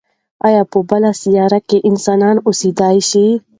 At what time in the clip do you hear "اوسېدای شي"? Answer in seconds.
2.47-3.25